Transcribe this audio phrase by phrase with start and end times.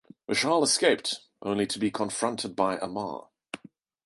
[0.27, 3.27] Vishal escaped, only to be confronted by Amar.